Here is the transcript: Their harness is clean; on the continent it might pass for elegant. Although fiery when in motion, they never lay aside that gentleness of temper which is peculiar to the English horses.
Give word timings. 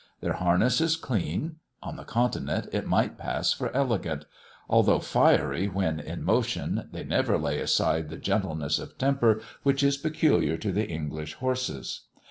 Their 0.19 0.33
harness 0.33 0.81
is 0.81 0.95
clean; 0.95 1.57
on 1.83 1.95
the 1.95 2.03
continent 2.03 2.69
it 2.71 2.87
might 2.87 3.19
pass 3.19 3.53
for 3.53 3.71
elegant. 3.71 4.25
Although 4.67 4.97
fiery 4.97 5.67
when 5.67 5.99
in 5.99 6.23
motion, 6.23 6.89
they 6.91 7.03
never 7.03 7.37
lay 7.37 7.59
aside 7.59 8.09
that 8.09 8.23
gentleness 8.23 8.79
of 8.79 8.97
temper 8.97 9.41
which 9.61 9.83
is 9.83 9.97
peculiar 9.97 10.57
to 10.57 10.71
the 10.71 10.87
English 10.87 11.35
horses. 11.35 12.05